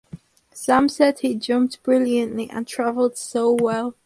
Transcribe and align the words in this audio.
Sam 0.51 0.89
said 0.89 1.19
he 1.19 1.35
jumped 1.35 1.83
brilliantly 1.83 2.49
and 2.49 2.65
travelled 2.67 3.17
so 3.19 3.53
well. 3.53 3.93